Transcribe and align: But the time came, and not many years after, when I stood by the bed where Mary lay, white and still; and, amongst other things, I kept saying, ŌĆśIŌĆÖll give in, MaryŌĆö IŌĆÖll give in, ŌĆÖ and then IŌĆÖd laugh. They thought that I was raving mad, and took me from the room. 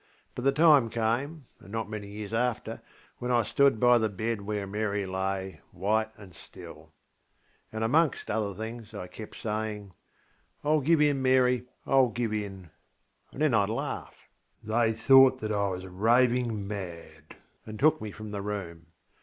But 0.33 0.45
the 0.45 0.51
time 0.51 0.89
came, 0.89 1.45
and 1.59 1.71
not 1.71 1.87
many 1.87 2.07
years 2.07 2.33
after, 2.33 2.81
when 3.19 3.29
I 3.29 3.43
stood 3.43 3.79
by 3.79 3.99
the 3.99 4.09
bed 4.09 4.41
where 4.41 4.65
Mary 4.65 5.05
lay, 5.05 5.61
white 5.71 6.09
and 6.17 6.33
still; 6.33 6.91
and, 7.71 7.83
amongst 7.83 8.31
other 8.31 8.55
things, 8.55 8.95
I 8.95 9.05
kept 9.05 9.35
saying, 9.39 9.93
ŌĆśIŌĆÖll 10.65 10.83
give 10.85 11.01
in, 11.01 11.21
MaryŌĆö 11.21 11.67
IŌĆÖll 11.85 12.13
give 12.15 12.33
in, 12.33 12.63
ŌĆÖ 12.63 12.69
and 13.33 13.41
then 13.43 13.51
IŌĆÖd 13.51 13.75
laugh. 13.75 14.27
They 14.63 14.91
thought 14.93 15.39
that 15.39 15.51
I 15.51 15.67
was 15.69 15.85
raving 15.85 16.67
mad, 16.67 17.35
and 17.67 17.77
took 17.77 18.01
me 18.01 18.09
from 18.11 18.31
the 18.31 18.41
room. 18.41 18.87